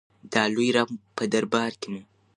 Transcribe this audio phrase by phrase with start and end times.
[0.31, 2.01] د لوی رب په دربار کې مو.